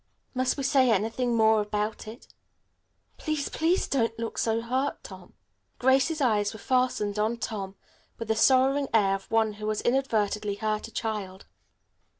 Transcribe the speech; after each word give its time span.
Must 0.33 0.57
we 0.57 0.63
say 0.63 0.89
anything 0.89 1.35
more 1.35 1.61
about 1.61 2.07
it? 2.07 2.27
Please, 3.17 3.49
please 3.49 3.87
don't 3.87 4.17
look 4.17 4.39
so 4.39 4.59
hurt, 4.61 5.03
Tom." 5.03 5.33
Grace's 5.77 6.21
eyes 6.21 6.53
were 6.53 6.59
fastened 6.59 7.19
on 7.19 7.37
Tom 7.37 7.75
with 8.17 8.27
the 8.29 8.35
sorrowing 8.35 8.87
air 8.95 9.13
of 9.13 9.29
one 9.29 9.53
who 9.61 9.69
has 9.69 9.81
inadvertently 9.81 10.55
hurt 10.55 10.87
a 10.87 10.91
child. 10.91 11.45